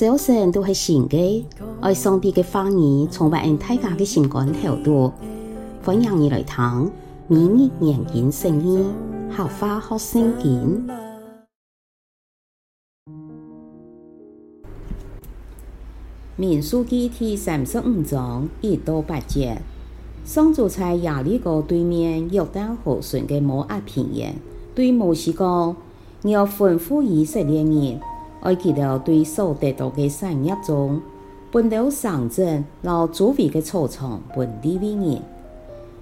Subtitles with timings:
[0.00, 1.46] 早晨都是新的，
[1.82, 5.12] 爱上帝的话语充满大家的心肝头度，
[5.84, 6.90] 欢迎你来听
[7.28, 8.82] 每日研经圣经，
[9.30, 10.88] 合法学圣经。
[16.34, 19.60] 民数记第三十五章一到八节，
[20.24, 24.34] 上主在耶利哥对面约旦河顺的摩押平原，
[24.74, 25.76] 对摩西讲：
[26.22, 28.00] 你要吩咐以色列人。
[28.40, 31.00] 爱记得对所得到的产业中，
[31.52, 35.20] 分到上阵，老周围的草场，分利未人；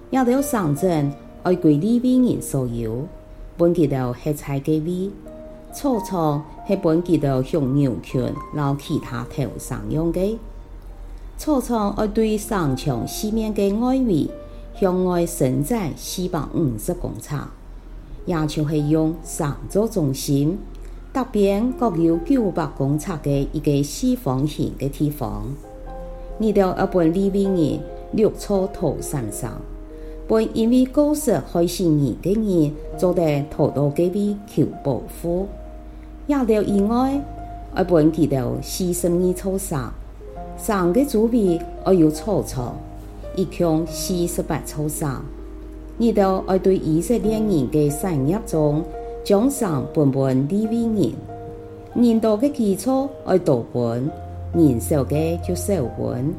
[0.09, 1.11] 也到上阵，
[1.43, 3.05] 爱归利未人所有，
[3.57, 5.11] 分记得吃菜的位；
[5.73, 10.39] 草场系分记得向牛群，老其他头上用的。
[11.37, 14.29] 草场爱对上墙四面的外围，
[14.79, 17.35] 向外伸展四百五十公尺，
[18.25, 20.57] 也就是用上做中心。
[21.11, 25.43] 北边各有九百公尺的一个四方形的地方，
[26.37, 27.79] 你到要分利未人
[28.11, 29.59] 六处土山上，
[30.27, 35.47] 本因为过失害死人的人，做得土到这边求保护。
[36.27, 37.19] 亚到以外，
[37.75, 39.91] 要分记到四十二处山，
[40.57, 42.77] 山的周围要有草场，
[43.35, 45.19] 一共四十八处山。
[45.97, 48.83] 你到要对以色列人的产业中。
[49.29, 51.13] 将上分分利未人，
[51.93, 54.11] 人多的基础爱读本，
[54.55, 56.33] 人少的就少分。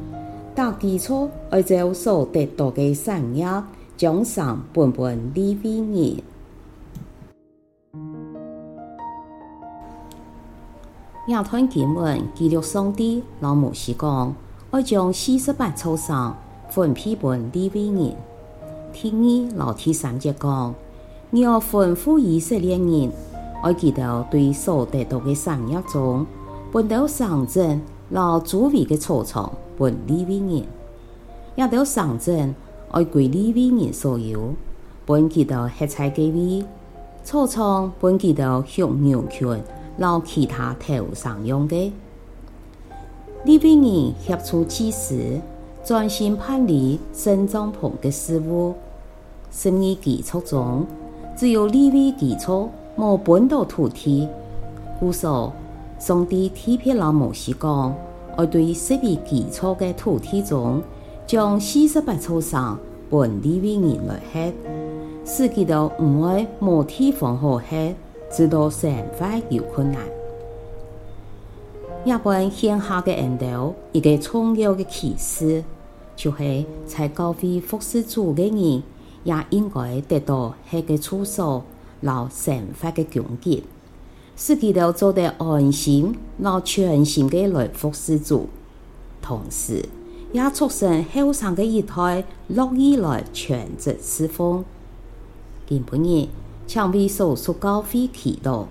[0.53, 3.47] 大基础爱照所得到的产业，
[3.95, 6.21] 将上分分利未人。
[11.29, 14.35] 亚团经文记录上帝老摩西讲，
[14.71, 16.35] 爱将四十八处山
[16.69, 18.13] 分批本利未人。
[18.91, 20.75] 第二老第三节讲。
[21.33, 23.09] 你要吩咐以色列人，
[23.63, 26.25] 爱记得对所得到的产业中，
[26.73, 27.79] 分到上阵，
[28.09, 30.65] 老周围的草场，分利未人；
[31.55, 32.53] 也到上阵，
[32.91, 34.53] 爱归利未人所有，
[35.05, 36.65] 分记得吃菜的位；
[37.23, 39.57] 草场分记得向牛群，
[39.99, 41.93] 老其他头上用的。
[43.45, 45.39] 利未人协助祭司，
[45.85, 48.73] 专心办理圣帐篷的事务，
[49.49, 50.85] 生意基础中。
[51.41, 54.29] 只有利未基础没分到土地，
[54.99, 55.51] 故说
[55.97, 57.95] 上帝特别老摩西讲，
[58.37, 60.83] 要对十二基础的土地中，
[61.25, 62.77] 将四十八处山
[63.09, 64.53] 分利未人来吃，
[65.25, 67.95] 使其都唔会没地方好吃，
[68.31, 69.99] 直到生活有困难。
[72.05, 75.63] 日本现下的人道一个重要的启示，
[76.15, 78.83] 就是在教会服侍主的人。
[79.23, 81.63] 也应该得到那个处所，
[82.01, 83.63] 老生活的供给，
[84.35, 88.49] 使其都做得安心，老全心的来服侍主，
[89.21, 89.85] 同时
[90.31, 94.65] 也促成后生的一代乐意来全职侍奉。
[95.67, 96.29] 今晡日，
[96.65, 98.65] 请为所属教会祈祷，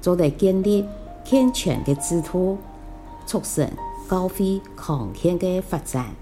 [0.00, 0.84] 做得建立
[1.24, 2.58] 健全的制度，
[3.26, 3.68] 促成
[4.08, 6.14] 教会康健的发展。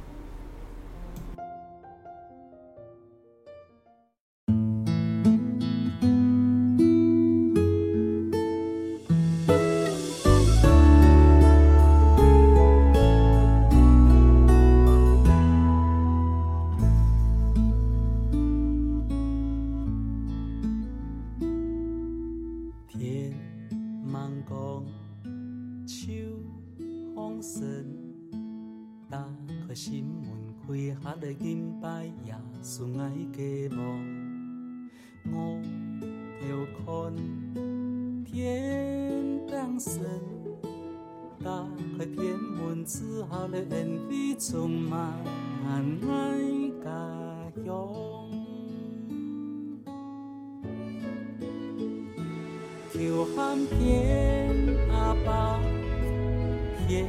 [29.78, 30.28] 心门，
[30.66, 33.78] 开下来敬拜耶稣爱的梦。
[35.30, 35.36] 我
[36.42, 37.14] 要看
[38.24, 40.02] 天亮神，
[41.44, 41.64] 打
[41.96, 45.14] 开天门之后的恩惠充满
[45.70, 46.10] 爱
[46.82, 46.90] 家
[47.64, 47.88] 乡。
[52.92, 55.60] 求喊天阿爸，
[56.88, 57.06] 天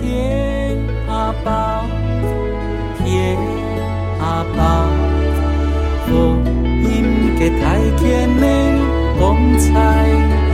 [0.00, 0.76] 天
[1.08, 1.84] 阿爸，
[2.98, 3.36] 天
[4.20, 4.86] 阿爸，
[6.06, 8.78] 福音给太甜美，
[9.18, 10.47] 光彩。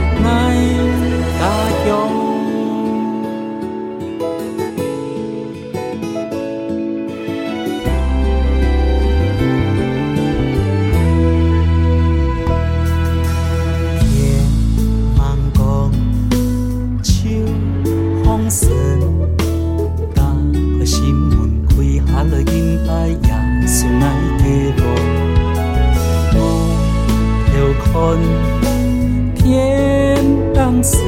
[30.85, 30.99] 神，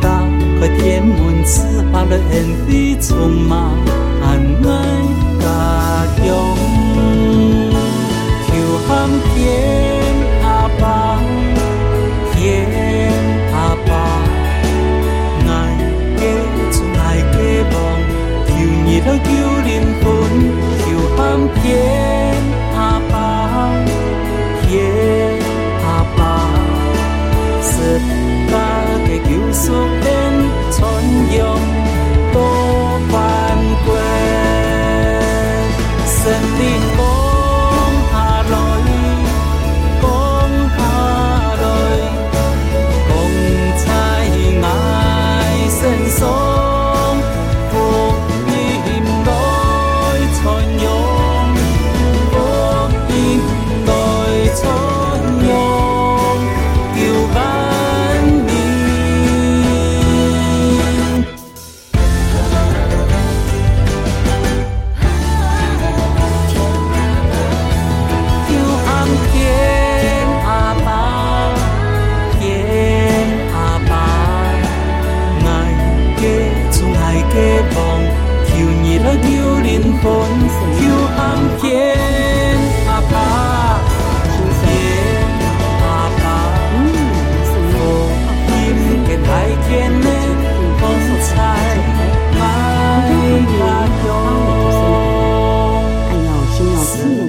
[0.00, 0.08] 打
[0.58, 1.60] 开天门，赐
[1.92, 2.34] 下了恩
[2.66, 3.52] 惠，充满
[4.22, 4.24] 爱
[5.42, 5.44] 家
[6.16, 6.24] 乡。
[8.46, 8.48] 求
[8.88, 8.88] 航
[9.34, 9.36] 天
[29.70, 29.99] song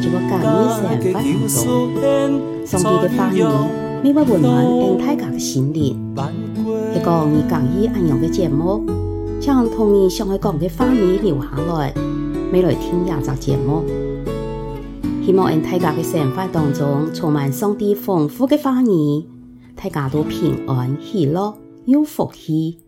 [0.01, 0.09] 上
[2.81, 3.43] 帝的话语，
[4.01, 5.95] 每晚温暖俺大家的心灵。
[6.95, 8.83] 一个你讲意安样的节目，
[9.39, 11.93] 将同你想爱讲的话语留下来，
[12.51, 13.83] 每来听亚集节目。
[15.23, 19.27] 希望俺大家的生活当中充满上帝丰富的话语，
[19.75, 21.53] 大家都平安喜乐
[21.85, 22.79] 有福气。